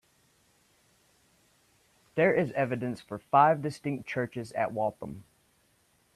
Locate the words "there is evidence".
2.15-3.01